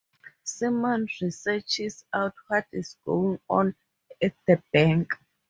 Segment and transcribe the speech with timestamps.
[0.43, 3.75] Simon searches out what is going on
[4.19, 5.11] at the bank.